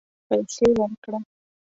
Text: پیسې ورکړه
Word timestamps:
پیسې 0.27 0.67
ورکړه 0.79 1.19